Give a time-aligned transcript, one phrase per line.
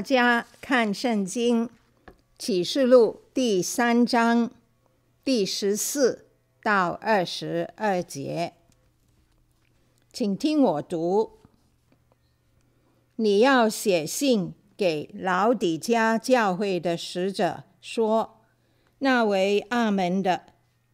[0.00, 1.68] 大家看圣经
[2.38, 4.50] 启示录第三章
[5.22, 6.24] 第十四
[6.62, 8.54] 到二十二节，
[10.10, 11.32] 请听我读。
[13.16, 18.38] 你要写信给老底嘉教会的使者说：
[19.00, 20.44] 那为阿门的，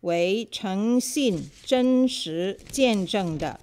[0.01, 3.61] 为诚信真实见证的。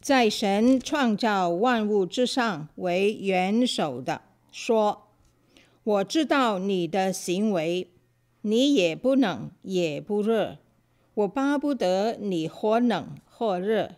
[0.00, 4.22] 在神创造万物之上为元首的
[4.58, 5.08] 说
[5.84, 7.90] ：“我知道你的行为，
[8.40, 10.56] 你也不冷也不热。
[11.12, 13.96] 我巴不得你或冷或热。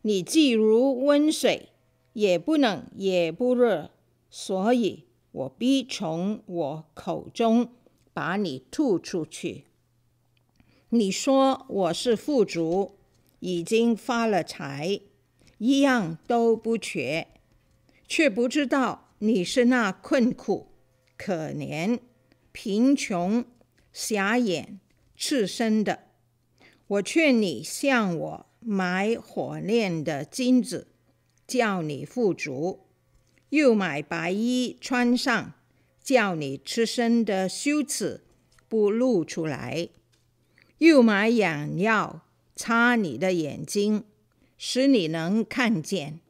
[0.00, 1.68] 你既如温水，
[2.14, 3.90] 也不冷也不热，
[4.30, 7.68] 所以我必从我口中
[8.14, 9.66] 把你吐出去。
[10.88, 12.92] 你说我是富足，
[13.40, 15.02] 已经发了财。”
[15.58, 17.28] 一样都不缺，
[18.08, 20.72] 却不知道你是那困苦、
[21.16, 22.00] 可怜、
[22.52, 23.44] 贫穷、
[23.92, 24.80] 瞎眼、
[25.16, 26.04] 赤身的。
[26.86, 30.88] 我劝你向我买火炼的金子，
[31.46, 32.86] 叫你富足；
[33.48, 35.54] 又买白衣穿上，
[36.02, 38.24] 叫你赤身的羞耻
[38.68, 39.88] 不露出来；
[40.78, 42.22] 又买眼药
[42.54, 44.04] 擦你的眼睛。
[44.56, 46.20] 使你能看见，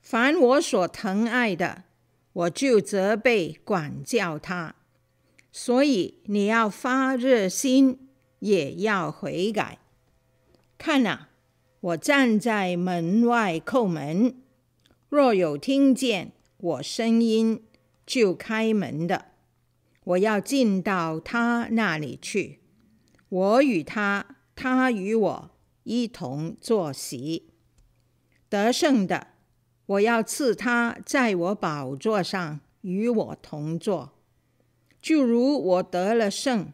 [0.00, 1.84] 凡我所疼爱的，
[2.32, 4.74] 我就责备管教他。
[5.50, 8.08] 所以你要发热心，
[8.38, 9.78] 也要悔改。
[10.78, 11.28] 看哪，
[11.80, 14.36] 我站在门外叩门，
[15.08, 17.62] 若有听见我声音
[18.06, 19.26] 就开门的，
[20.04, 22.60] 我要进到他那里去，
[23.28, 25.50] 我与他，他与我。
[25.84, 27.50] 一同坐席，
[28.48, 29.31] 得胜的，
[29.92, 34.10] 我要赐他在我宝座上与我同坐，
[35.02, 36.72] 就如我得了胜，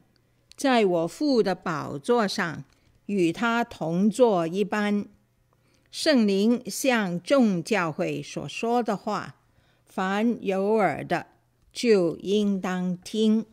[0.57, 2.63] 在我父的宝座上
[3.07, 5.07] 与他同坐一般。
[5.91, 9.37] 圣灵向众教会所说的话，
[9.87, 11.27] 凡有耳的
[11.73, 13.45] 就应当听。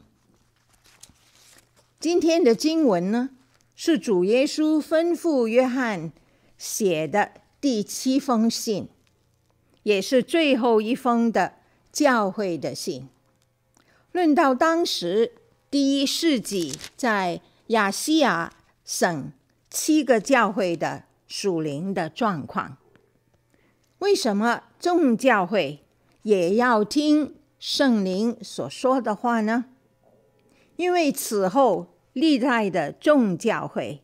[2.00, 3.32] 今天的经文呢，
[3.74, 6.12] 是主耶稣吩咐约翰
[6.58, 8.90] 写的第七封信，
[9.86, 11.54] 也是最后一封的
[11.92, 13.08] 教会的信。
[14.12, 15.32] 论到当时
[15.70, 18.52] 第一世纪在亚细亚
[18.84, 19.32] 省
[19.70, 22.78] 七个教会的属灵的状况，
[24.00, 25.84] 为什么众教会
[26.24, 29.66] 也要听圣灵所说的话呢？
[30.76, 31.88] 因为此后。
[32.16, 34.02] 历代的众教会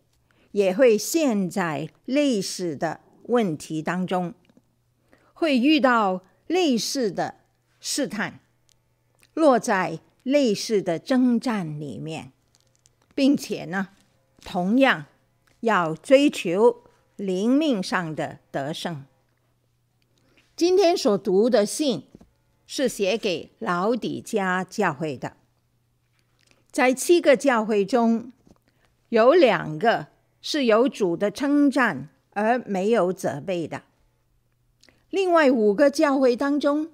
[0.51, 4.33] 也会陷在类似的问题当中，
[5.41, 7.33] 会遇到类似的
[7.79, 8.41] 试探，
[9.33, 12.31] 落在类似的征战里面，
[13.15, 13.87] 并且呢，
[14.45, 15.05] 同样
[15.61, 16.83] 要追求
[17.15, 19.03] 灵命上的得胜。
[20.55, 22.03] 今天所读的信
[22.67, 25.35] 是写给老底嘉教会的。
[26.69, 28.31] 在七个教会中，
[29.09, 30.09] 有两个
[30.39, 33.79] 是有主的称赞而没有责备的；
[35.11, 36.89] 另外五个教会当中，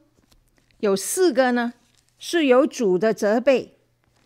[0.82, 1.74] 有四个呢
[2.20, 3.78] 是有主的责备，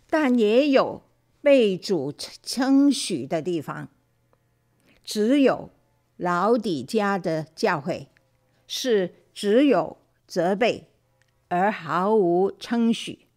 [0.10, 1.04] 但也有
[1.42, 3.88] 被主称许的地方。
[5.04, 5.70] 只有
[6.18, 8.08] 老底家的教会
[8.66, 10.90] 是只有责备
[11.50, 13.28] 而毫无称许，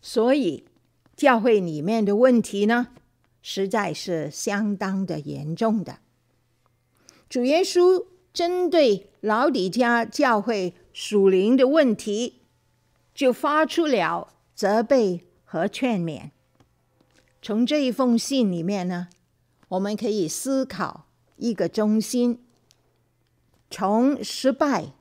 [0.00, 0.64] 所以。
[1.16, 2.88] 教会里面的问题呢，
[3.40, 6.00] 实在是相当的严重的。
[7.28, 12.42] 主耶稣针对老底家教会属灵的问题，
[13.14, 16.32] 就发出了责备和劝勉。
[17.40, 19.08] 从这一封信里面呢，
[19.68, 22.44] 我们可以思考一个中心：
[23.70, 24.92] 从失败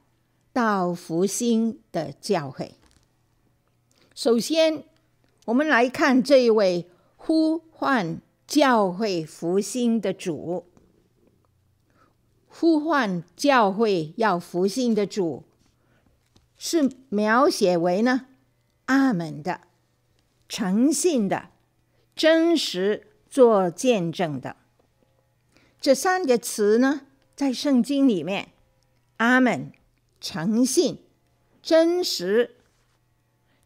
[0.53, 2.75] 到复兴的教会。
[4.15, 4.85] 首先。
[5.45, 10.68] 我们来看这一位呼唤教会复兴的主，
[12.55, 15.44] 呼唤教会要复兴的主，
[16.55, 18.27] 是描写为呢
[18.85, 19.61] 阿门的、
[20.47, 21.50] 诚信的、
[22.15, 24.55] 真实做见证的。
[25.81, 27.01] 这三个词呢，
[27.35, 28.50] 在圣经里面，
[29.17, 29.71] 阿门、
[30.21, 30.99] 诚信、
[31.61, 32.56] 真实，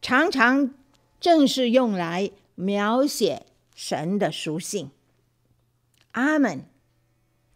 [0.00, 0.74] 常常。
[1.20, 4.92] 正是用来描写神的属性。
[6.12, 6.64] 阿门，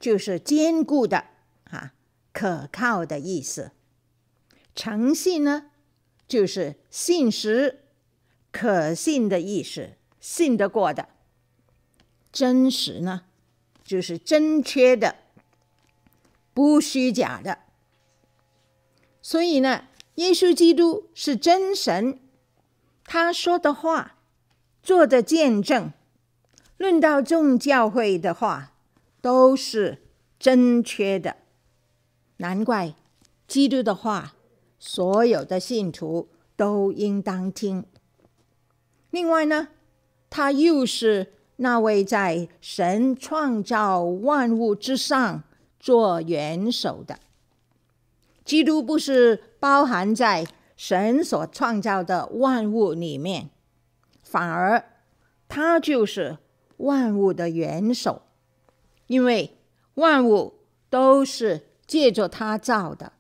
[0.03, 1.27] 就是坚固的
[1.71, 1.93] 啊，
[2.33, 3.71] 可靠的意思。
[4.75, 5.71] 诚信呢，
[6.27, 7.85] 就是信实、
[8.51, 11.05] 可信的意思，信得过的；
[12.33, 13.27] 真实呢，
[13.85, 15.15] 就是正确的，
[16.53, 17.61] 不虚假的。
[19.23, 19.85] 所以呢，
[20.17, 22.19] 耶稣基督是真神，
[23.05, 24.17] 他说的话、
[24.83, 25.93] 做的见证，
[26.77, 28.72] 论到众教会的话，
[29.23, 30.03] 都是
[30.39, 31.37] 正确的。
[32.37, 32.95] 难怪
[33.47, 34.35] 基督的话，
[34.79, 37.87] 所有的信徒都应当听。
[39.11, 39.69] 另外呢，
[40.29, 45.45] 他又是那位在神创造万物之上
[45.79, 47.21] 做元首的。
[48.45, 50.45] 基督不是包含在
[50.77, 53.51] 神所创造的万物里面，
[54.23, 54.85] 反而
[55.47, 56.39] 他就是
[56.79, 58.23] 万物的元首，
[59.13, 59.59] 因为
[59.97, 60.55] 万物
[60.89, 63.13] 都是借着他造的，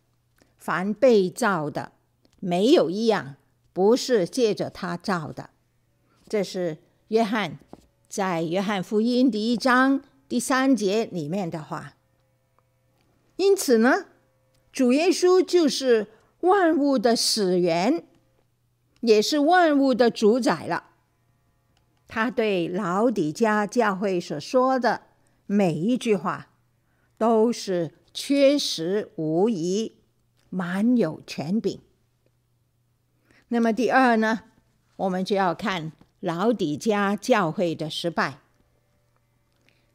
[0.56, 1.92] 凡被造的，
[2.40, 3.36] 没有一样
[3.74, 5.50] 不是借着他造的。
[6.26, 6.78] 这是
[7.08, 7.58] 约翰
[8.08, 11.92] 在约翰福音第一章第三节里面的话。
[13.36, 14.06] 因此呢，
[14.72, 16.06] 主耶稣就是
[16.40, 18.02] 万物的始源，
[19.00, 20.84] 也是万物的主宰了。
[22.08, 25.02] 他对老底嘉教会所说的
[25.52, 26.48] 每一句话，
[27.18, 29.96] 都是确实无疑，
[30.48, 31.78] 满有权柄。
[33.48, 34.44] 那么第二呢，
[34.96, 38.38] 我们就要看老底嘉教会的失败，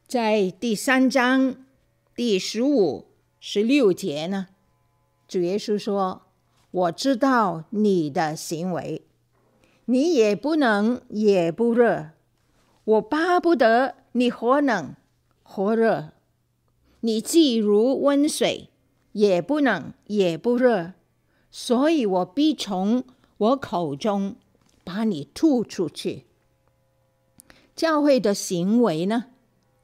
[0.05, 1.65] 在第三章
[2.15, 3.07] 第十五、
[3.39, 4.49] 十六节呢。
[5.27, 6.27] 主耶稣说
[6.69, 9.07] ：“我知道你的行为，
[9.85, 12.11] 你也不冷也不热。
[12.83, 14.95] 我巴不得你或冷
[15.47, 16.11] 或热。
[16.99, 18.69] 你既如温水，
[19.13, 20.93] 也不冷也不热，
[21.49, 23.05] 所以我必从
[23.37, 24.35] 我口中
[24.83, 26.25] 把你吐出去。”
[27.73, 29.25] 教会的行为呢，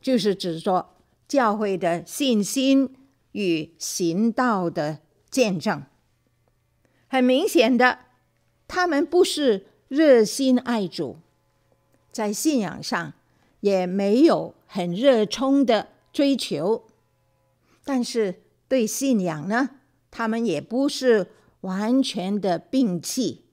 [0.01, 0.95] 就是指说
[1.27, 2.93] 教会的信心
[3.31, 4.99] 与行道的。
[5.33, 5.81] 见证，
[7.07, 8.01] 很明显的，
[8.67, 11.17] 他们不是热心爱主，
[12.11, 13.13] 在信仰上
[13.61, 16.87] 也没有很热衷的追求，
[17.83, 19.69] 但是对信仰呢，
[20.09, 21.27] 他们也不是
[21.61, 23.45] 完全的摒弃。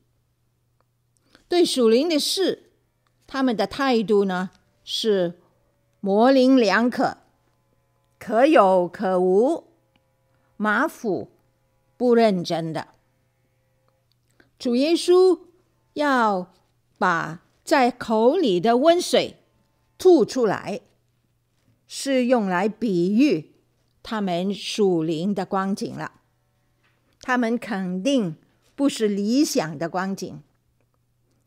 [1.46, 2.70] 对属灵的事，
[3.26, 4.48] 他们的态度呢，
[4.82, 5.38] 是
[6.00, 7.18] 模棱两可，
[8.18, 9.64] 可有可无，
[10.56, 11.28] 马虎。
[11.98, 12.88] 不认真的，
[14.58, 15.38] 主耶稣
[15.92, 16.50] 要
[16.96, 19.36] 把在口里的温水
[19.98, 20.80] 吐出来，
[21.92, 23.50] 是用来比喻
[24.00, 26.20] 他们属灵的光景了。
[27.20, 28.36] 他们肯定
[28.76, 30.40] 不是理想的光景。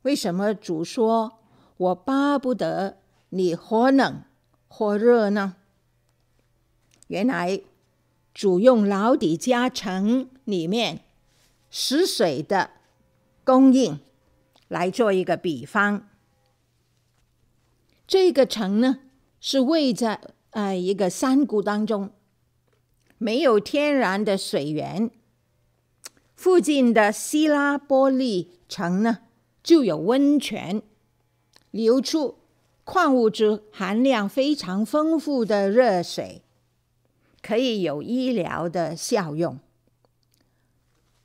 [0.01, 1.39] 为什么主说
[1.77, 2.97] 我巴不得
[3.29, 4.23] 你或冷
[4.67, 5.55] 或热呢？
[7.07, 7.61] 原来。
[8.33, 11.03] 主用老底嘉城里面
[11.69, 12.71] 食水的
[13.43, 13.99] 供应
[14.67, 16.09] 来做一个比方。
[18.07, 19.01] 这个城呢，
[19.39, 20.19] 是位在
[20.53, 22.09] 呃一个山谷当中，
[23.19, 25.11] 没有天然的水源。
[26.35, 29.19] 附近的希拉波利城呢，
[29.61, 30.81] 就有温泉，
[31.71, 32.39] 流出
[32.83, 36.41] 矿物质含量非常丰富的热水。
[37.41, 39.59] 可以有医疗的效用，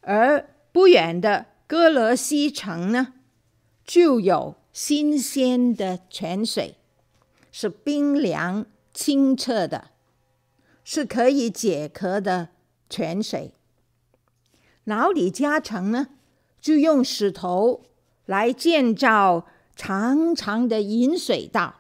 [0.01, 3.15] 而不远的哥罗西城呢，
[3.85, 6.75] 就有新鲜的泉水，
[7.53, 8.67] 是冰凉
[9.01, 9.91] 清澈的，
[10.83, 12.49] 是可以解渴的
[12.91, 13.53] 泉水。
[14.83, 16.09] 老李嘉城呢，
[16.61, 17.85] 就用石头
[18.27, 21.77] 来建造长长的引水道，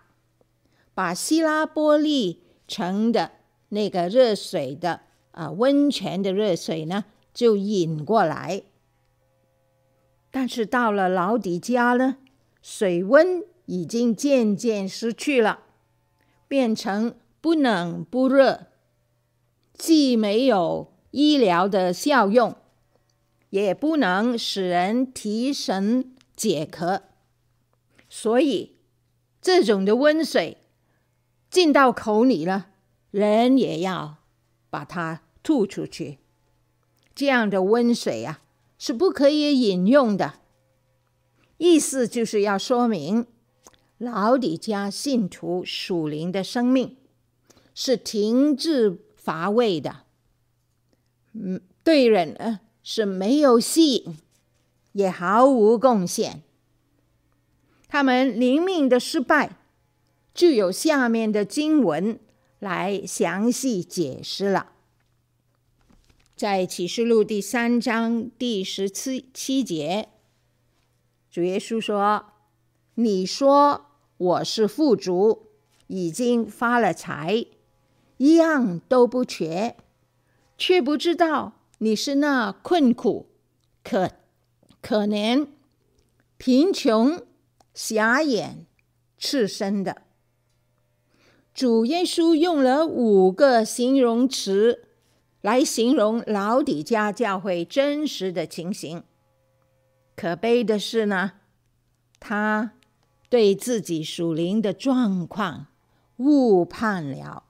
[0.94, 3.32] 把希拉波利城的。
[3.70, 5.00] 那个热水的
[5.32, 8.62] 啊，温泉的热水呢，就引过来。
[10.30, 12.18] 但是到了老底家呢，
[12.62, 15.64] 水温已经渐渐失去了，
[16.48, 18.66] 变成不冷不热，
[19.74, 22.56] 既没有医疗的效用，
[23.50, 27.02] 也不能使人提神解渴。
[28.08, 28.76] 所以
[29.40, 30.56] 这种的温水
[31.48, 32.70] 进到口里了。
[33.10, 34.18] 人也要
[34.68, 36.18] 把它吐出去，
[37.14, 38.42] 这样的温水啊，
[38.78, 40.34] 是不可以饮用的。
[41.56, 43.26] 意思就是要说明，
[43.98, 46.96] 老底嘉信徒属灵的生命
[47.74, 50.04] 是停滞乏味的，
[51.32, 54.16] 嗯，对人呢是没有吸引，
[54.92, 56.42] 也毫无贡献。
[57.88, 59.56] 他们灵命的失败，
[60.32, 62.20] 就有下面的经文
[62.60, 64.72] 来详细解释了。
[66.36, 70.08] 在启示录第三章第十七七节，
[71.28, 72.26] 主耶稣说
[72.94, 73.86] ：“你说
[74.18, 75.46] 我是富足，
[75.86, 77.46] 已经发了财，
[78.18, 79.76] 一样都不缺，
[80.58, 83.30] 却不知道你是那困苦、
[83.82, 84.10] 可
[84.82, 85.48] 可怜、
[86.36, 87.22] 贫穷、
[87.72, 88.66] 瞎眼、
[89.16, 90.02] 赤身的。”
[91.54, 94.84] 主耶稣用了五个形容词。
[95.40, 99.04] 来形容老底嘉教会真实的情形。
[100.16, 101.34] 可悲的是呢，
[102.18, 102.72] 他
[103.28, 105.66] 对自己属灵的状况
[106.16, 107.44] 误判了，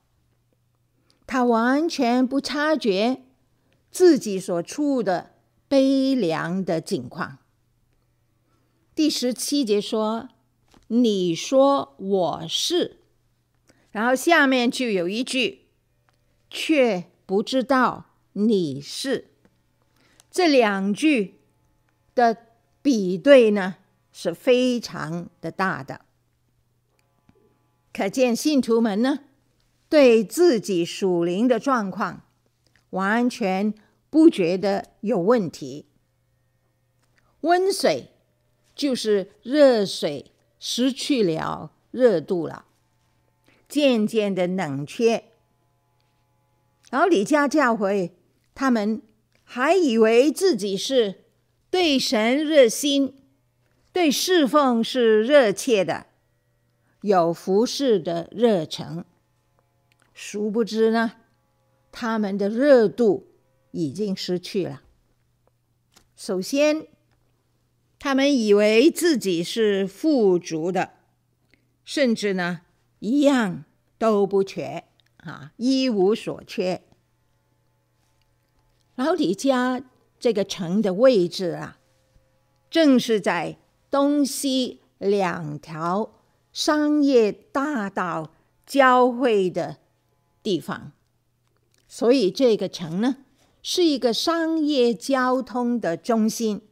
[1.27, 3.23] 他完全不察觉
[3.91, 5.35] 自己所处的
[5.69, 7.39] 悲凉的境况。
[8.95, 10.29] 第十七节说
[10.89, 13.01] ：“你说我是。”
[13.93, 15.67] 然后下面就有一句，
[16.51, 17.11] 却。
[17.29, 19.33] 不知道你是，
[20.31, 21.43] 这两句
[22.15, 22.39] 的
[22.81, 23.77] 比对呢，
[24.21, 26.01] 是非常的大的，
[27.93, 29.21] 可见信徒们呢，
[29.89, 32.23] 对自己属灵的状况
[32.91, 33.73] 完全
[34.11, 35.87] 不觉得有问题。
[37.43, 38.11] 温水
[38.75, 42.65] 就是热水失去了热度了，
[43.69, 45.27] 渐渐的冷却。
[46.91, 48.17] 老李家教会，
[48.53, 49.01] 他们
[49.45, 51.23] 还以为自己是
[51.71, 53.15] 对神热心、
[53.93, 56.07] 对侍奉是热切的，
[57.01, 59.05] 有服侍的热忱。
[60.15, 61.13] 殊不知呢，
[61.91, 63.29] 他们的热度
[63.71, 64.83] 已经失去了。
[66.17, 66.87] 首先，
[67.99, 70.95] 他们以为自己是富足的，
[71.85, 72.63] 甚至呢，
[72.99, 73.65] 一样
[73.99, 74.85] 都不缺。
[75.19, 76.83] 啊，一无所缺。
[78.95, 79.83] 老底家
[80.19, 81.79] 这个城的位置啊，
[82.71, 83.59] 正是在
[83.91, 86.13] 东西两条
[86.53, 88.33] 商业大道
[88.67, 89.79] 交汇的
[90.43, 90.93] 地方，
[91.87, 93.17] 所以这个城呢，
[93.63, 96.63] 是一个商业交通的中心。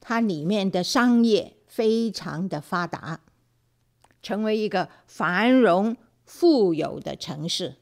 [0.00, 3.20] 它里面的商业非常的发达，
[4.22, 5.96] 成为一个繁荣。
[6.30, 7.76] 富有的城市。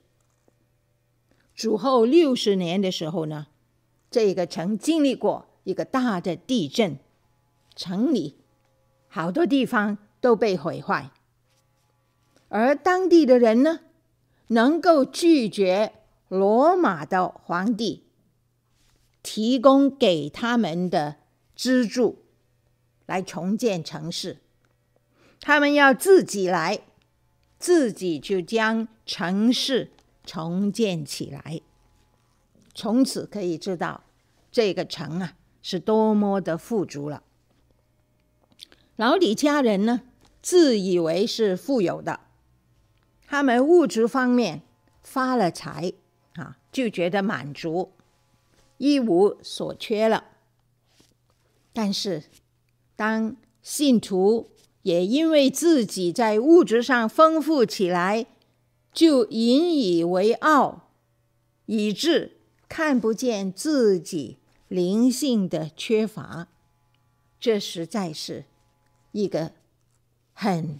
[1.52, 3.48] 主后六十年的时候呢，
[4.08, 6.96] 这个城经历过一个大的地震，
[7.76, 8.38] 城里
[9.06, 11.12] 好多地方都被毁坏，
[12.48, 13.80] 而当地的人呢，
[14.48, 15.92] 能够拒绝
[16.26, 18.02] 罗马的皇帝
[19.22, 21.16] 提供给他们的
[21.54, 22.24] 资助
[23.06, 24.40] 来重建城市，
[25.40, 26.80] 他们要自己来。
[27.58, 29.90] 自己就将城市
[30.22, 31.62] 重建起来，
[32.74, 34.04] 从此可以知道
[34.52, 37.22] 这个城啊是多么的富足了。
[38.96, 40.00] 老李家人呢，
[40.40, 42.20] 自以为是富有的，
[43.26, 44.62] 他们物质方面
[45.02, 45.92] 发了财
[46.36, 47.92] 啊，就觉得满足，
[48.78, 50.24] 一无所缺了。
[51.74, 52.24] 但是
[52.96, 54.48] 当信徒，
[54.80, 58.24] 也因为自己在物质上丰富起来，
[58.94, 60.88] 就引以为傲，
[61.66, 64.38] 以致看不见自己
[64.68, 66.48] 灵性的缺乏。
[67.38, 68.46] 这实在是
[69.22, 69.52] 一个
[70.32, 70.78] 很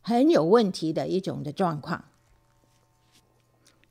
[0.00, 2.04] 很有问题的一种的状况。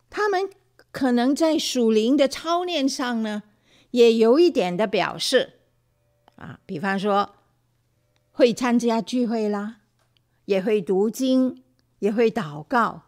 [0.09, 0.49] 他们
[0.91, 3.43] 可能在属灵的操练上呢，
[3.91, 5.59] 也有一点的表示
[6.35, 7.33] 啊，比方说。
[8.37, 9.77] 会参加聚会啦，
[10.45, 11.63] 也会读经，
[11.97, 13.05] 也会祷告，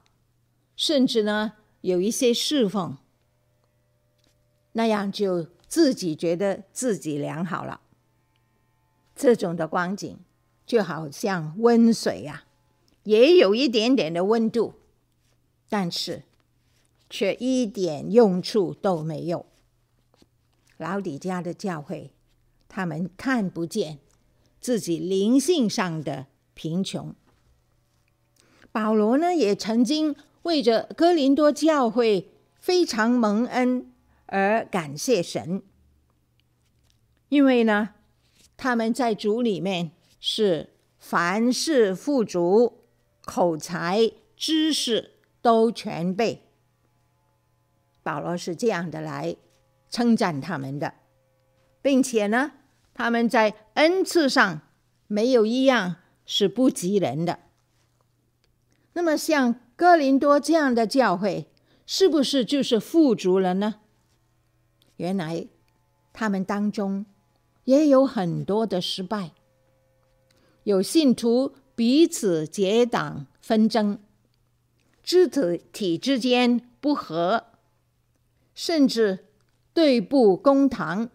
[0.75, 2.97] 甚至呢有一些侍奉，
[4.71, 7.81] 那样就自己觉得自己良好了。
[9.15, 10.17] 这种的光景
[10.69, 12.45] 就好像温水呀、啊，
[13.01, 14.75] 也有一点点的温度，
[15.67, 16.21] 但是
[17.09, 19.47] 却一点用处都没有。
[20.77, 22.13] 老底家的教会，
[22.67, 23.97] 他们看不见。
[24.61, 27.15] 自己灵性上的贫穷，
[28.71, 33.91] 保罗呢也曾经为着哥林多教会非常蒙恩
[34.25, 35.63] 而感谢神，
[37.29, 37.91] 因为呢
[38.57, 42.79] 他们在主里面是凡事富足，
[43.25, 46.43] 口才知识都全备。
[48.03, 49.35] 保罗是这样的来
[49.89, 50.95] 称赞他们的，
[51.81, 52.51] 并且呢，
[52.93, 54.61] 他们在恩赐上
[55.07, 57.39] 没有一样是不及人的。
[58.93, 61.47] 那么，像哥林多这样的教会，
[61.85, 63.75] 是不是就是富足了呢？
[64.97, 65.47] 原来
[66.11, 67.05] 他们当中
[67.63, 69.31] 也有很多的失败，
[70.69, 73.97] 有信徒彼此结党纷争，
[75.01, 75.27] 肢
[75.73, 77.45] 体之间不和，
[78.53, 79.25] 甚至
[79.73, 81.09] 对簿公堂，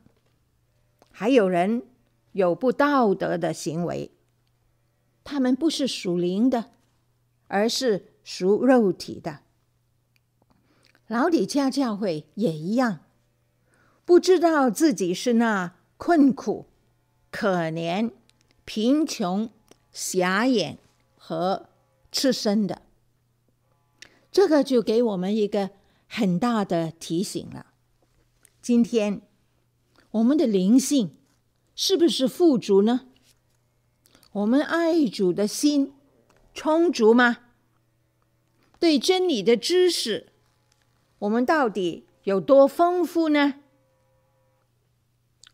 [1.12, 1.84] 还有人
[2.32, 4.10] 有不道德的行为，
[5.22, 6.72] 他们不是属灵的。
[7.46, 9.40] 而是属肉体的。
[11.06, 13.00] 老底家教会也一样，
[14.04, 16.66] 不知道自己是那困苦、
[17.30, 18.10] 可怜、
[18.64, 19.50] 贫穷、
[19.92, 20.78] 瞎眼
[21.16, 21.68] 和
[22.10, 22.82] 赤身的。
[24.30, 25.70] 这个就给我们一个
[26.08, 27.66] 很大的提醒了。
[28.60, 29.22] 今天
[30.12, 31.16] 我们的灵性
[31.74, 33.08] 是不是富足呢？
[34.32, 35.92] 我们爱主的心
[36.52, 37.38] 充足吗？
[38.80, 40.32] 对真理的知识，
[41.20, 43.60] 我们到底有多丰富呢？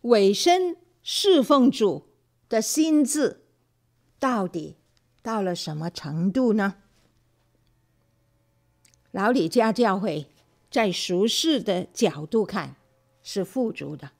[0.02, 2.09] 委身侍奉主
[2.50, 3.45] 的心智，
[4.19, 4.76] 到底
[5.23, 6.75] 到了什么程度呢？
[9.12, 10.26] 老李家教会
[10.69, 12.75] 在俗世的角度看
[13.23, 14.11] 是富足的，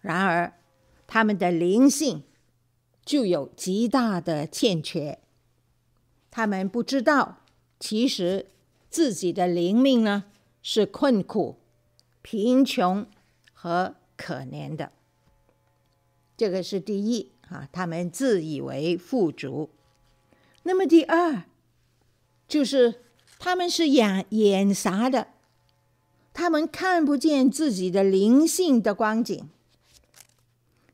[0.00, 0.54] 然而
[1.08, 2.22] 他们的灵性
[3.04, 5.18] 就有极大的欠缺，
[6.30, 7.42] 他们不知道。
[7.78, 8.50] 其实
[8.88, 10.24] 自己的灵命呢，
[10.62, 11.58] 是困苦、
[12.22, 13.06] 贫穷
[13.52, 14.92] 和可怜的。
[16.38, 19.70] 这个是第一啊，他们自以为富足。
[20.64, 21.44] 那么第二，
[22.48, 23.02] 就是
[23.38, 25.28] 他们是眼眼瞎的，
[26.32, 29.48] 他们看不见自己的灵性的光景。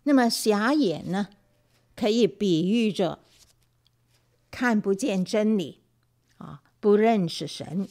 [0.04, 1.28] 那么瞎眼呢，
[1.94, 3.20] 可以比喻着
[4.50, 5.78] 看不见真理。
[6.38, 7.86] 啊不认识神。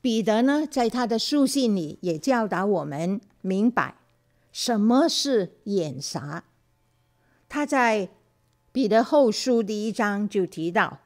[0.00, 3.94] 彼得呢，在他的书信里也教导我们明白
[4.50, 6.42] 什么是眼瞎。
[7.48, 8.08] 他在
[8.72, 11.00] 彼得后书第一章就提到：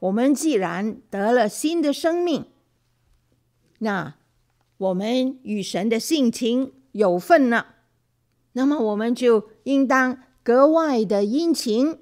[0.00, 2.46] 我们既然得了新的生命，
[3.78, 4.14] 那
[4.76, 7.74] 我们与神的性情有份了，
[8.52, 11.98] 那么我们就应当格外的殷勤，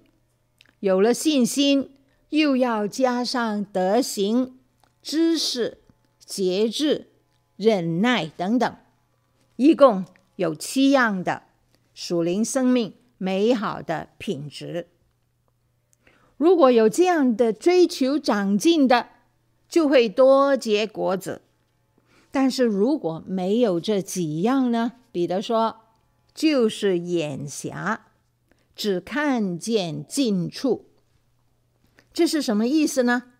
[0.80, 1.92] 有了信心。
[2.30, 4.58] 又要加上德行、
[5.00, 5.78] 知识、
[6.18, 7.08] 节制、
[7.56, 8.76] 忍耐等等，
[9.56, 10.04] 一共
[10.36, 11.44] 有七样的
[11.94, 14.88] 属灵生命美好的品质。
[16.36, 19.08] 如果有这样的追求长进的，
[19.68, 21.42] 就会多结果子；
[22.30, 24.92] 但是如果没有这几样呢？
[25.10, 25.80] 彼得说，
[26.32, 28.06] 就是眼瞎，
[28.76, 30.86] 只看见近处。
[32.12, 33.32] 这是什么意思呢？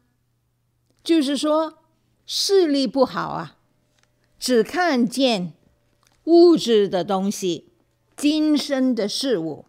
[1.05, 1.79] 就是说
[2.27, 3.57] 视力不好啊，
[4.38, 5.55] 只看见
[6.25, 7.73] 物质的东西、
[8.17, 9.64] 今生的事物，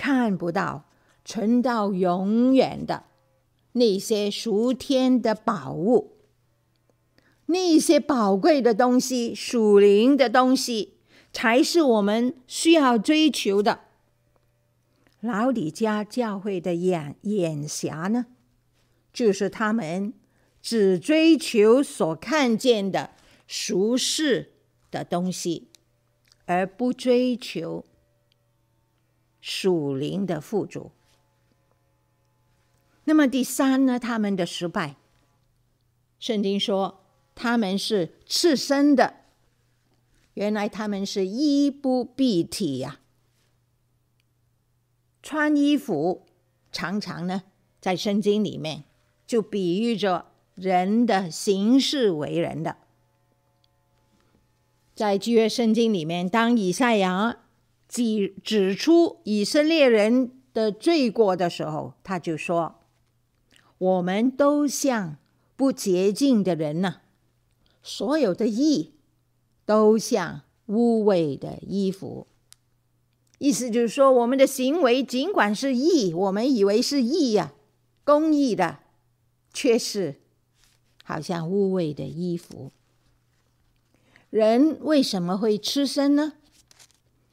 [0.00, 0.86] 看不到
[1.26, 3.04] 存到永远的
[3.72, 6.16] 那些属天的宝物，
[7.44, 10.94] 那些宝贵的东西、属灵的东西，
[11.34, 13.80] 才是我们需要追求的。
[15.20, 18.24] 老李家教会的眼眼瞎呢，
[19.12, 20.14] 就是他们
[20.62, 23.10] 只追求所看见的
[23.46, 24.54] 俗世
[24.90, 25.68] 的东西，
[26.46, 27.84] 而不追求
[29.40, 30.90] 属灵的富足。
[33.04, 34.96] 那么第三呢，他们的失败，
[36.18, 37.00] 圣经说
[37.34, 39.14] 他们是赤身的，
[40.34, 43.00] 原来他们是衣不蔽体呀、
[45.22, 46.26] 穿衣服
[46.70, 47.42] 常常呢，
[47.80, 48.84] 在圣经里面
[49.26, 52.76] 就比喻着人的行事为人的。
[54.94, 57.39] 在旧约圣经里面，当以赛亚
[57.90, 62.76] 指指出以色列人的罪过的时候，他就说
[63.78, 65.16] ：“我们都像
[65.56, 67.00] 不洁净的人呢，
[67.82, 68.92] 所有的义
[69.66, 72.28] 都像污秽的衣服。”
[73.38, 77.52] 意思就是说，我们的行为尽管是义，我们以为是义呀、
[78.04, 78.78] 公义的，
[79.52, 80.20] 却是
[81.02, 82.70] 好像污秽的衣服。
[84.28, 86.34] 人为什么会吃身呢？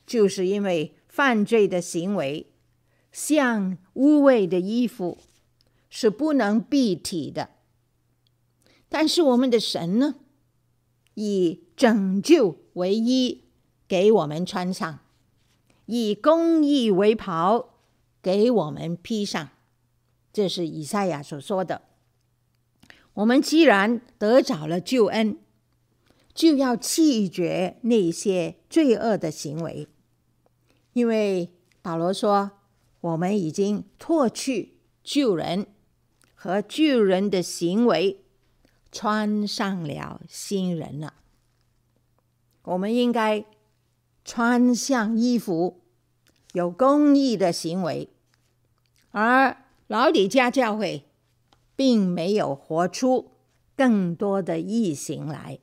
[0.07, 2.47] 就是因为犯罪的行为
[3.11, 5.19] 像污秽的衣服，
[5.89, 7.49] 是不能蔽体的。
[8.87, 10.15] 但是我们的神呢，
[11.15, 13.43] 以拯救为衣，
[13.85, 14.99] 给我们穿上，
[15.87, 17.75] 以公义为袍
[18.21, 19.49] 给我们披上。
[20.31, 21.81] 这是以赛亚所说的。
[23.15, 25.39] 我们既然得着了救恩，
[26.33, 29.87] 就要弃绝那些罪恶的行为，
[30.97, 31.51] 因为
[31.83, 32.53] 保罗说，
[33.01, 35.67] 我们已经脱去旧人
[36.33, 38.25] 和旧人的行为，
[38.91, 41.13] 穿上了新人了。
[42.63, 43.45] 我们应该
[44.25, 45.81] 穿上衣服，
[46.53, 48.09] 有公义的行为，
[49.11, 49.55] 而
[49.85, 51.03] 老李家教会。
[51.75, 53.33] 并没有活出
[53.75, 55.59] 更多的义行来。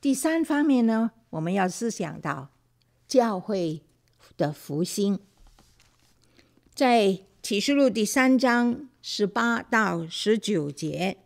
[0.00, 2.48] 第三方面呢，我们要思想到
[3.08, 3.80] 教会
[4.36, 5.18] 的福星，
[6.74, 11.16] 在启示录第三章十八到十九节，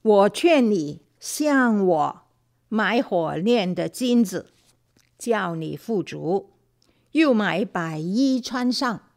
[0.00, 2.22] 我劝你向我
[2.68, 4.52] 买火炼的金子，
[5.18, 6.50] 叫你富足；
[7.10, 9.08] 又买白衣穿上。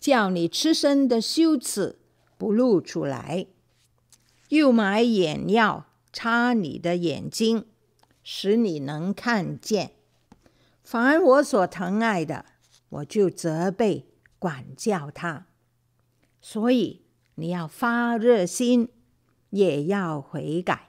[0.00, 1.98] 叫你吃身的羞耻
[2.36, 3.46] 不露出来，
[4.50, 7.64] 又买眼药擦你的眼睛，
[8.24, 9.92] 使你能看见。
[10.82, 12.44] 凡我所疼爱的，
[12.88, 14.08] 我就责备
[14.40, 15.46] 管教他。
[16.40, 17.02] 所以
[17.36, 18.88] 你要发热心，
[19.50, 20.88] 也要悔改。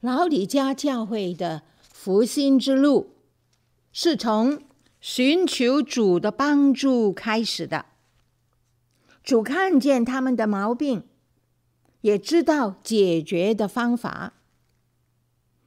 [0.00, 3.16] 老李家教会的复兴之路，
[3.92, 4.62] 是从。
[5.04, 7.86] 寻求主的帮助开始的，
[9.24, 11.08] 主看见他们的毛病，
[12.02, 14.34] 也知道解决的方法。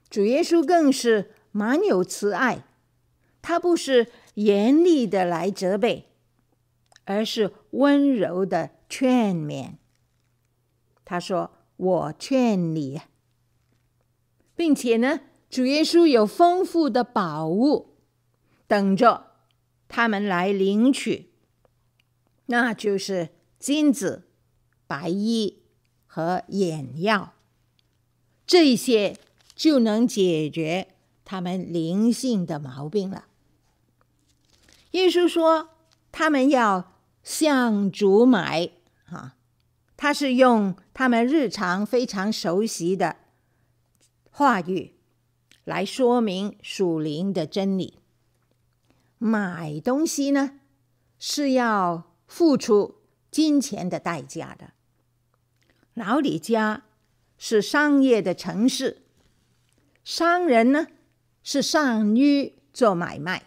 [0.10, 2.66] 主耶稣更是满有慈爱，
[3.42, 6.10] 他不是严厉的来责备，
[7.06, 9.76] 而是温柔的劝勉。
[11.04, 13.02] 他说：“我劝你。”
[14.56, 17.92] 并且呢，主耶稣有丰富的宝物。
[18.68, 19.28] 等着
[19.88, 21.30] 他们来领取，
[22.48, 24.28] 那就是金子、
[24.88, 25.62] 白衣
[26.08, 27.36] 和眼药，
[28.48, 29.20] 这些
[29.56, 30.90] 就能解决
[31.24, 33.26] 他们灵性的毛病了。
[34.92, 35.70] 耶稣说，
[36.12, 38.70] 他们要向主买，
[39.06, 39.36] 哈，
[39.98, 43.16] 他是用他们日常非常熟悉的
[44.30, 44.96] 话语
[45.64, 48.00] 来说明属灵的真理。
[49.18, 50.60] 买东西呢，
[51.18, 52.96] 是要付出
[53.32, 54.74] 金钱的代价的。
[55.94, 56.84] 老李家
[57.38, 59.05] 是商业的城市，
[60.06, 60.88] 商人呢
[61.44, 63.44] 是善于做买卖，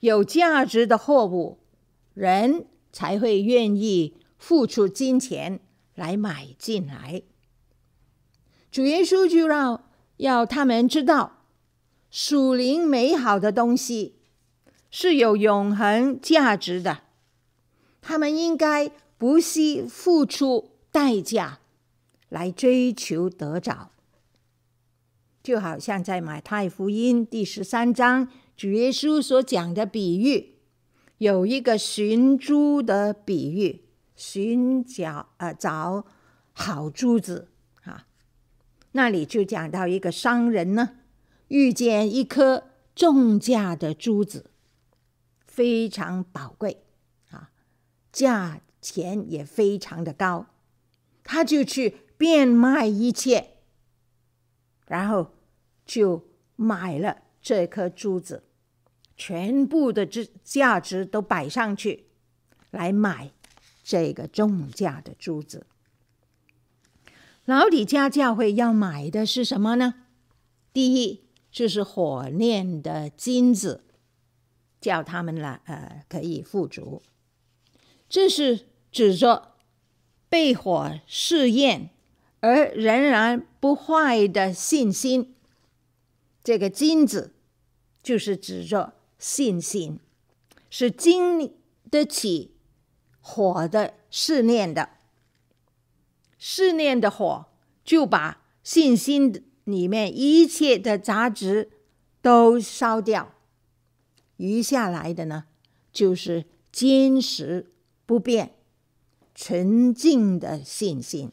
[0.00, 1.58] 有价值的货物，
[2.12, 5.58] 人才会愿意付出金钱
[5.94, 7.22] 来买进来。
[8.70, 11.46] 主耶稣就让要他们知道
[12.10, 14.20] 属灵美好的东西。
[14.90, 17.00] 是有永恒价值的，
[18.00, 21.58] 他们应该不惜付出代价
[22.28, 23.90] 来追求得着。
[25.44, 28.26] 就好像在马太福音第十三章，
[28.56, 30.54] 主耶稣所讲的比喻，
[31.18, 33.84] 有一个寻珠的比喻，
[34.16, 36.06] 寻找呃找
[36.54, 37.50] 好珠子
[37.82, 38.06] 啊，
[38.92, 40.96] 那里就讲到一个商人呢，
[41.48, 44.50] 遇见一颗重价的珠子。
[45.46, 46.84] 非常宝贵
[47.30, 47.50] 啊，
[48.10, 50.46] 价钱也非常的高，
[51.22, 53.50] 他就去变卖一切，
[54.86, 55.33] 然后
[55.84, 58.44] 就买了这颗珠子，
[59.16, 62.06] 全部的这价值都摆上去，
[62.70, 63.32] 来买
[63.82, 65.66] 这个重价的珠子。
[67.44, 69.94] 老底家教会要买的是什么呢？
[70.72, 73.82] 第一就是火炼的金子。
[74.80, 77.00] 叫他们来，呃，可以富足。
[78.06, 79.54] 这是指着
[80.28, 81.88] 被火试验
[82.40, 85.34] 而仍然不坏的信心。
[86.44, 87.34] 这个金子
[88.02, 89.98] 就是指着信心，
[90.68, 91.52] 是经
[91.90, 92.54] 得起
[93.20, 94.90] 火的试炼的。
[96.38, 97.46] 试炼的火
[97.82, 101.70] 就把信心里面一切的杂质
[102.20, 103.32] 都烧掉。
[104.36, 105.46] 余下来的呢，
[105.90, 107.72] 就是坚实
[108.04, 108.56] 不变、
[109.34, 111.32] 纯净的信心。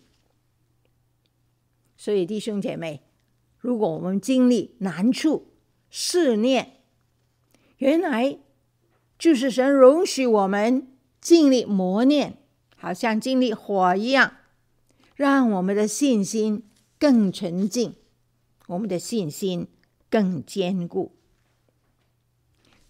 [1.97, 3.01] 所以弟兄姐妹，
[3.61, 5.53] 如果我们经历难处、
[5.89, 6.81] 试炼，
[7.77, 8.39] 原来
[9.17, 10.87] 就是神容许我们
[11.21, 12.39] 经历磨练，
[12.75, 14.33] 好像经历火一样，
[15.15, 16.63] 让我们的信心
[16.97, 17.95] 更纯净，
[18.67, 19.67] 我们的信心
[20.09, 21.15] 更坚固。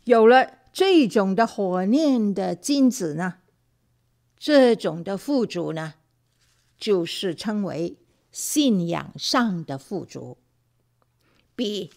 [0.05, 3.35] 有了这种的火炼的金子呢，
[4.37, 5.95] 这种的富足呢，
[6.77, 7.97] 就是称为
[8.31, 10.37] 信仰上的富足，
[11.61, 11.91] 比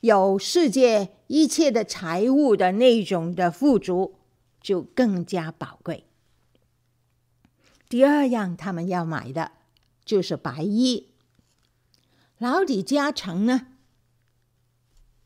[0.00, 4.16] 有世界一切的财物的那种的富足
[4.60, 6.04] 就更加宝贵。
[7.88, 9.52] 第二样，他们要买的
[10.04, 11.14] 就是白衣。
[12.36, 13.68] 老底嘉城呢，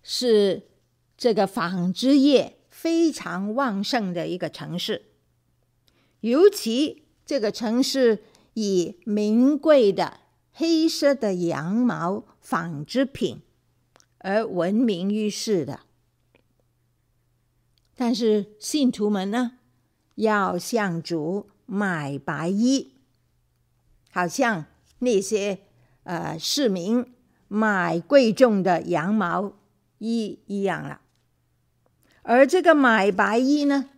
[0.00, 0.68] 是
[1.16, 5.06] 这个纺织业非常旺盛的一个城市，
[6.20, 8.22] 尤其这个城市
[8.54, 10.20] 以名贵的
[10.52, 13.42] 黑色的羊毛纺织品
[14.22, 15.80] 而闻名于世的。
[17.94, 19.58] 但是信徒们呢，
[20.16, 21.48] 要向主。
[21.64, 22.96] 买白衣，
[24.11, 24.66] 好像
[24.98, 25.61] 那些
[26.02, 27.14] 呃市民
[27.48, 29.54] 买贵重的羊毛
[29.96, 31.00] 衣一样了。
[32.22, 33.88] 而这个买白衣呢，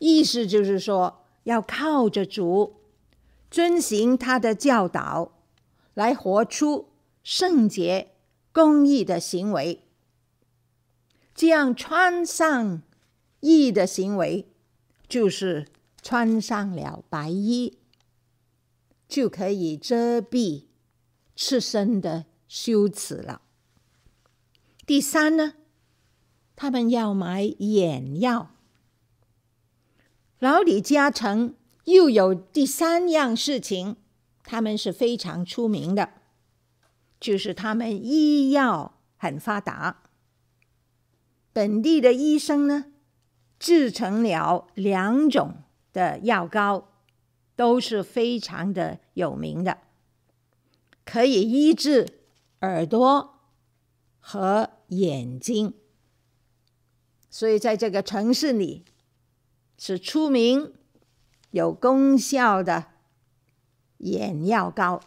[0.00, 2.80] 意思就是说要靠着主，
[3.48, 5.38] 遵行他的教导，
[5.94, 6.88] 来活出
[7.22, 8.11] 圣洁、
[8.52, 9.82] 公义的行为。
[11.34, 12.82] 这样穿上
[13.40, 14.46] 义的行为，
[15.08, 15.66] 就是。
[16.04, 17.78] 穿上了白衣，
[19.06, 20.64] 就可以遮蔽
[21.36, 23.42] 赤身的羞耻了。
[24.84, 25.54] 第三呢，
[26.56, 28.50] 他们要买眼药。
[30.40, 33.94] 老李嘉城又有第三样事情，
[34.42, 36.14] 他们是非常出名的，
[37.22, 40.02] 就是他们医药很发达。
[41.54, 42.92] 本地的医生呢，
[43.58, 45.54] 制成了两种。
[45.92, 46.88] 的药膏
[47.54, 49.76] 都是非常的有名的，
[51.04, 52.20] 可以医治
[52.62, 53.40] 耳朵
[54.18, 55.74] 和眼睛，
[57.28, 58.86] 所以在这个城市里
[59.76, 60.72] 是出名
[61.50, 62.86] 有功效的
[63.98, 65.02] 眼药膏。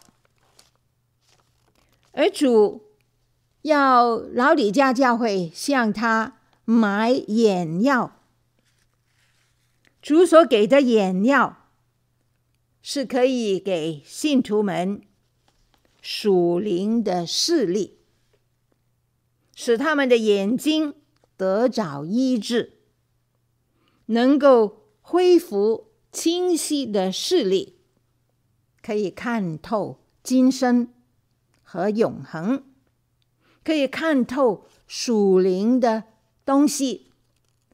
[2.16, 2.94] 而主
[3.60, 8.22] 要老李家教会向他买眼药。
[10.00, 11.68] 主所给的眼药
[12.80, 15.02] 是可以给信徒们
[16.00, 17.98] 属灵的视力，
[19.54, 20.94] 使他们的眼睛
[21.36, 22.78] 得着医治，
[24.06, 27.76] 能够恢复清晰的视力，
[28.80, 30.94] 可以看透今生
[31.76, 32.64] 和永恒，
[33.62, 36.04] 可以看透属灵的
[36.42, 37.12] 东西，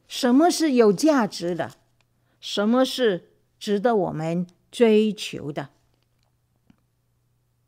[0.09, 1.77] 什么是有价值的。
[2.41, 5.69] 什么是值得我们追求的？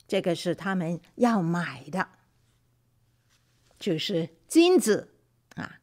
[0.05, 2.09] 这个是他们要买的，
[3.79, 5.13] 就是金子
[5.55, 5.79] 啊、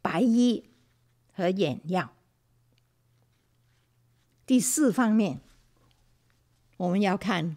[0.00, 0.70] 白衣
[1.32, 2.12] 和眼药。
[4.46, 5.40] 第四方面，
[6.76, 7.56] 我们要看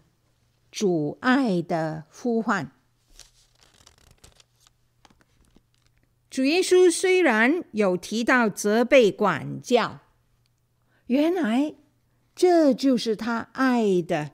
[0.71, 2.71] 主爱的呼唤。
[6.29, 9.99] 主耶稣虽然有提到责备、管教。
[11.07, 11.75] 原来
[12.33, 14.31] 这就是他爱的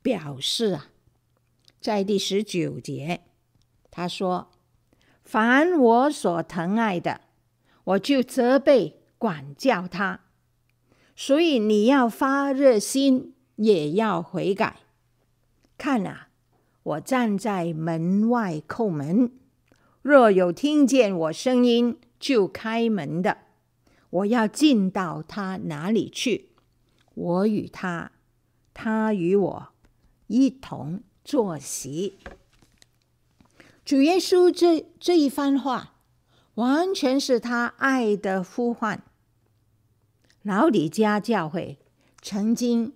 [0.00, 0.86] 表示啊！
[1.78, 3.20] 在第十九节，
[3.90, 4.50] 他说
[5.22, 7.20] ：“凡我所疼爱的，
[7.84, 10.20] 我就责备管教他。
[11.14, 14.85] 所以你要发热心，也要悔改。
[15.78, 16.28] 看啊，
[16.82, 19.32] 我站在门外叩门，
[20.02, 23.38] 若有听见我声音就开门的。”
[24.08, 26.50] 我要进到他那里去，
[27.14, 28.12] 我与他，
[28.72, 29.68] 他与我
[30.28, 32.16] 一同坐席。
[33.84, 35.96] 主耶稣这这一番话，
[36.54, 39.02] 完全是他爱的呼唤。
[40.42, 41.78] 老李家教会
[42.22, 42.94] 曾经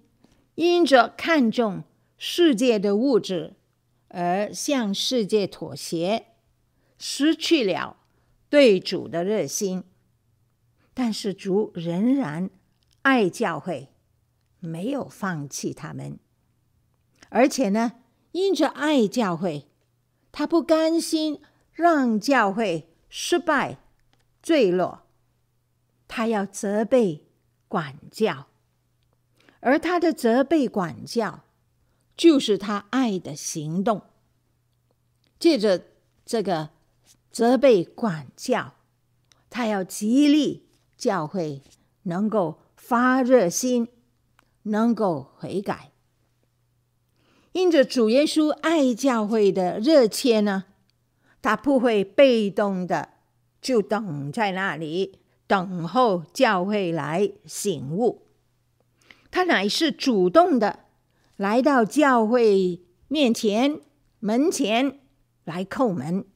[0.55, 1.83] 因着看重
[2.23, 3.55] 世界的物质
[4.09, 6.27] 而向世界妥协，
[6.99, 7.97] 失去了
[8.51, 9.85] 对主的热心。
[10.93, 12.51] 但是主仍然
[13.01, 13.89] 爱教会，
[14.59, 16.19] 没有放弃他们，
[17.31, 18.03] 而且呢，
[18.33, 19.69] 因着爱教会，
[20.31, 21.41] 他不甘心
[21.73, 23.79] 让教会失败
[24.43, 25.07] 坠落，
[26.07, 27.25] 他要责备
[27.67, 28.49] 管教，
[29.61, 31.45] 而他的责备管教
[32.21, 34.03] 就是他爱的行动。
[35.39, 35.87] 借着
[36.27, 36.69] 这个
[37.31, 38.75] 责备管教，
[39.49, 40.67] 他要激励。
[40.99, 41.63] 教会
[42.03, 43.89] 能够发热心，
[44.65, 45.93] 能够悔改，
[47.53, 50.65] 因着主耶稣爱教会的热切呢，
[51.41, 53.15] 他不会被动的
[53.63, 58.27] 就等在那里等候教会来醒悟，
[59.31, 60.81] 他乃是主动的
[61.41, 63.81] 来到教会面前
[64.19, 65.01] 门前
[65.45, 66.27] 来叩门。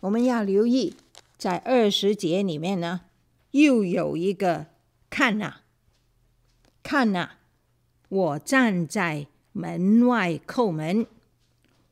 [0.00, 0.96] 我们要留意，
[1.36, 3.02] 在二十节里面呢，
[3.52, 4.66] 又有一个
[5.08, 5.58] 看呐，
[6.82, 7.28] 看呐，
[8.08, 11.06] 我站在门外叩门，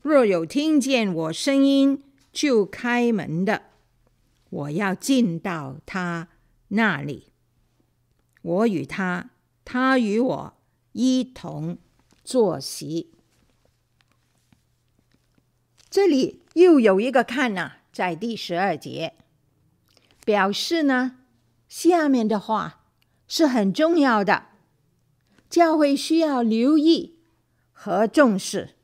[0.03, 3.63] 若有听见我声音就开门的，
[4.51, 6.31] 我要进到他
[6.67, 7.31] 那里，
[8.43, 9.31] 我与他，
[9.65, 10.53] 他与我
[10.97, 11.77] 一同
[12.25, 13.13] 坐席。
[15.91, 17.77] 这里又有一个看哪。
[17.93, 19.15] 在第十二节，
[20.25, 21.19] 表示呢，
[21.67, 22.85] 下面的话
[23.27, 24.49] 是很重要的，
[25.49, 27.19] 教会需要留意
[27.73, 28.77] 和重视。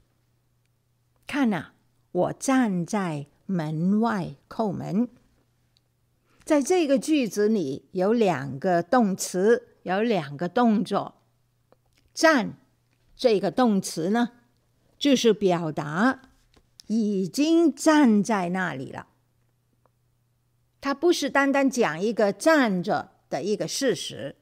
[1.27, 1.73] 看呐，
[2.13, 5.09] 我站在门外叩门。
[6.45, 11.22] 在这个句子里有两个动词，有两个动作。
[12.13, 12.59] 站
[13.17, 14.31] 这个动词呢，
[14.99, 16.23] 就是表达。
[16.89, 19.07] 已经站在那里了。
[20.83, 24.37] 他不是单单讲一个站着的一个事实，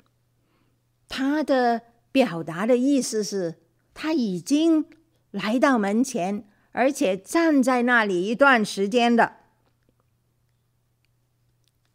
[1.08, 3.60] 他的表达的意思是，
[3.94, 4.86] 他已经
[5.30, 9.36] 来到门前，而且站在那里一段时间的。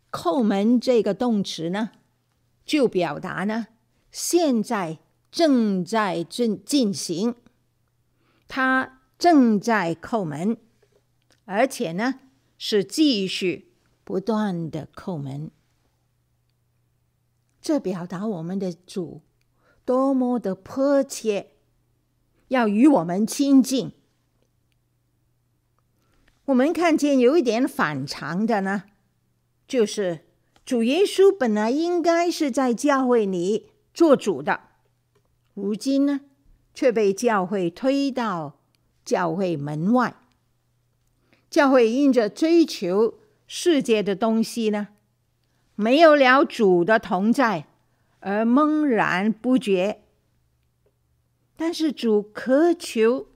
[0.09, 1.91] 叩门这个动词呢，
[2.63, 3.67] 就表达呢，
[4.09, 4.99] 现在
[5.35, 7.35] 正在进进行，
[8.47, 8.93] 他。
[9.17, 10.57] 正在叩门，
[11.45, 12.19] 而且呢，
[12.57, 13.71] 是继续
[14.03, 15.49] 不断的叩门。
[17.61, 19.21] 这表达我们的主
[19.85, 21.51] 多么的迫切，
[22.49, 23.93] 要与我们亲近。
[26.47, 28.83] 我们看见有一点反常的呢，
[29.65, 30.25] 就是
[30.65, 34.59] 主耶稣本来应该是在教会里做主的，
[35.55, 36.21] 如今呢，
[36.73, 38.59] 却被教会推到。
[39.05, 40.15] 教会门外，
[41.47, 44.87] 教会因着追求世界的东西呢，
[45.75, 47.67] 没有了主的同在
[48.21, 50.01] 而懵然不觉。
[51.55, 53.27] 但是主渴求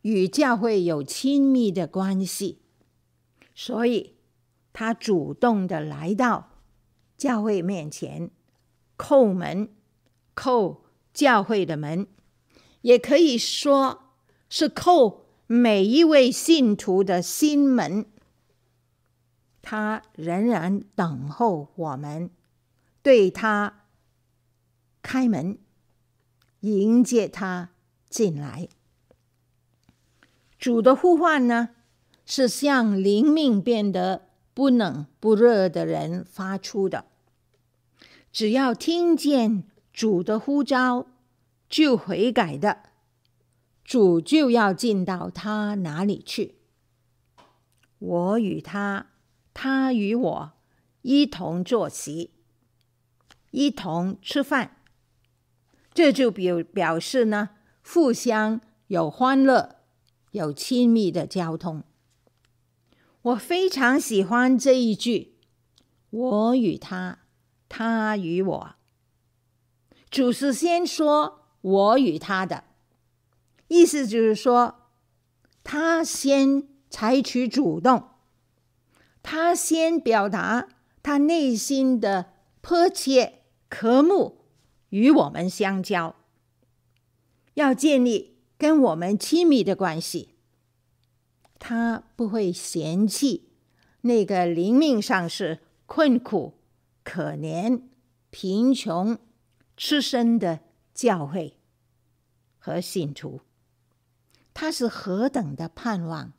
[0.00, 2.62] 与教会有亲密的关系，
[3.54, 4.14] 所以
[4.72, 6.52] 他主动的来到
[7.18, 8.30] 教会面前
[8.96, 9.68] 叩门，
[10.34, 10.78] 叩
[11.12, 12.06] 教会的门，
[12.82, 14.00] 也可以说。
[14.54, 18.04] 是叩每一位信徒的心门，
[19.62, 22.30] 他仍然等候我们
[23.02, 23.86] 对他
[25.00, 25.56] 开门，
[26.60, 27.70] 迎接他
[28.10, 28.68] 进来。
[30.58, 31.70] 主的呼唤呢，
[32.26, 37.06] 是向灵命变得不冷不热的人发出的。
[38.30, 41.06] 只要听见主的呼召，
[41.68, 42.84] 就悔改的。
[43.84, 46.56] 主就要进到他哪里去？
[47.98, 49.08] 我与他，
[49.52, 50.52] 他与我
[51.02, 52.30] 一同坐席，
[53.50, 54.78] 一同吃饭。
[55.92, 57.50] 这就表表示呢，
[57.84, 59.76] 互相有欢乐，
[60.30, 61.84] 有亲密的交通。
[63.20, 65.34] 我非常喜欢这一句
[66.10, 67.18] ：“我与他，
[67.68, 68.74] 他与我。”
[70.12, 72.64] 主是先说“我与他”的。
[73.68, 74.90] 意思就是说，
[75.64, 78.10] 他先采取主动，
[79.22, 80.68] 他先表达
[81.02, 84.44] 他内心的迫切渴慕
[84.90, 86.14] 与我们相交，
[87.54, 90.34] 要建立跟我们亲密的关系。
[91.58, 93.48] 他不会嫌弃
[94.02, 96.58] 那个灵命上是困苦、
[97.02, 97.84] 可怜、
[98.28, 99.16] 贫穷、
[99.76, 100.60] 赤身的
[100.94, 101.58] 教会
[102.58, 103.40] 和信徒。
[104.54, 106.34] 他是何等的盼望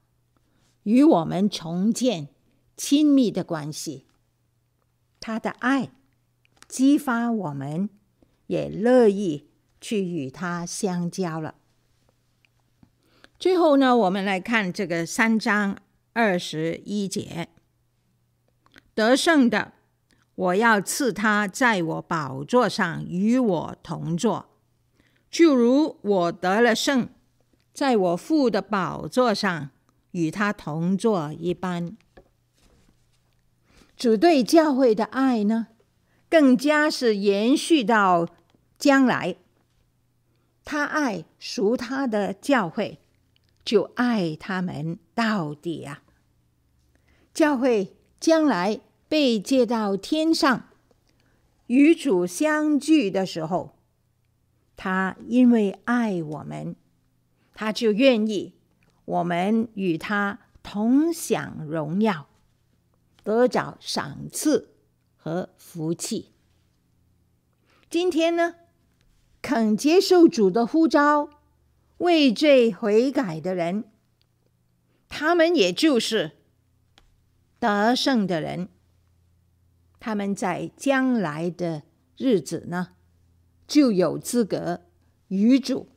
[0.84, 2.30] 与我们重建
[2.78, 4.06] 亲密的关系，
[5.20, 5.92] 他的爱
[6.68, 7.90] 激发我们，
[8.48, 9.50] 也乐意
[9.82, 11.56] 去与他相交了。
[13.40, 15.78] 最后呢，我们来看这个三章
[16.14, 17.50] 二十一节：
[18.94, 19.74] 得胜的，
[20.36, 24.48] 我要赐他在我宝座上与我同坐，
[25.30, 27.10] 就如我得了胜。
[27.74, 29.72] 在我父的宝座上
[30.12, 31.98] 与他同坐一般，
[33.98, 35.70] 主对教会的爱呢，
[36.30, 38.28] 更加是延续到
[38.78, 39.38] 将来。
[40.64, 43.00] 他爱属他的教会，
[43.66, 46.04] 就爱他们到底啊！
[47.34, 48.80] 教会将来
[49.14, 50.70] 被接到天上，
[51.68, 53.76] 与主相聚的时候，
[54.76, 56.76] 他因为爱我们，
[57.54, 58.56] 他就愿意
[59.06, 62.28] 我们与他同享荣耀，
[63.24, 64.74] 得着赏赐
[65.16, 66.32] 和福气。
[67.92, 68.56] 今天呢，
[69.44, 71.30] 肯接受主的呼召，
[72.00, 73.84] 畏罪悔改的人，
[75.08, 76.32] 他们也就是
[77.60, 78.70] 得胜的人。
[80.06, 81.84] 他们在将来的
[82.18, 82.90] 日子呢，
[83.66, 84.82] 就有资格
[85.30, 85.88] 与主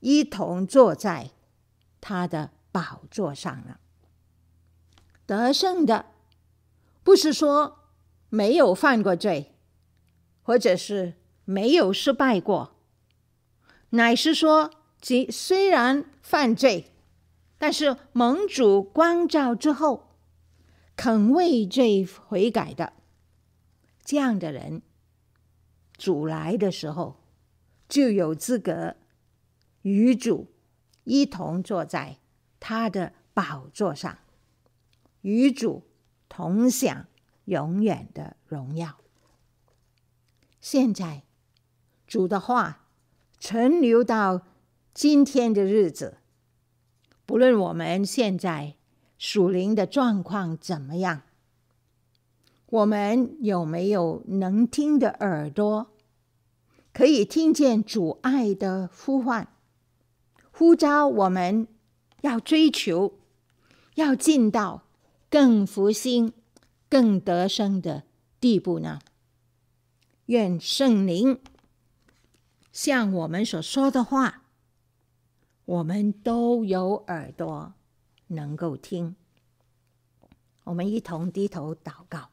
[0.00, 1.30] 一同坐在
[1.98, 3.80] 他的宝座上了。
[5.24, 6.04] 得胜的，
[7.02, 7.78] 不是说
[8.28, 9.54] 没有犯过罪，
[10.42, 11.14] 或者是
[11.46, 12.76] 没有失败过，
[13.88, 14.70] 乃是说，
[15.00, 16.92] 即虽然犯罪，
[17.56, 20.10] 但是蒙主光照之后，
[20.94, 22.92] 肯为罪悔改的，
[24.08, 24.80] 这样的人，
[25.98, 27.20] 主来的时候，
[27.90, 28.96] 就有资格
[29.82, 30.50] 与主
[31.04, 32.16] 一同坐在
[32.58, 34.16] 他的宝座上，
[35.20, 35.82] 与主
[36.26, 37.06] 同享
[37.44, 38.98] 永远的荣耀。
[40.58, 41.24] 现在，
[42.06, 42.86] 主的话
[43.38, 44.46] 存留到。
[44.94, 46.16] 今天的日子，
[47.24, 48.74] 不论我们现在
[49.18, 51.22] 属灵的状况怎么样，
[52.70, 55.90] 我们有没有能听的耳朵，
[56.92, 59.48] 可以听见主爱的呼唤，
[60.50, 61.66] 呼召我们
[62.20, 63.18] 要追求，
[63.94, 64.82] 要进到
[65.30, 66.34] 更复兴、
[66.90, 68.02] 更得胜的
[68.38, 68.98] 地步呢？
[70.26, 71.40] 愿圣灵
[72.70, 74.42] 向我们所说的话。
[75.64, 77.72] 我们都有耳朵，
[78.26, 79.16] 能够听。
[80.64, 82.28] 我们一同低头祷告。